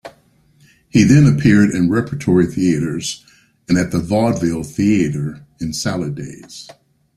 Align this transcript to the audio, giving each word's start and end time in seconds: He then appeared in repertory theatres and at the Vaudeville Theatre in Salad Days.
He 0.89 1.03
then 1.03 1.27
appeared 1.27 1.69
in 1.69 1.91
repertory 1.91 2.47
theatres 2.47 3.23
and 3.69 3.77
at 3.77 3.91
the 3.91 3.99
Vaudeville 3.99 4.63
Theatre 4.63 5.45
in 5.59 5.73
Salad 5.73 6.15
Days. 6.15 6.67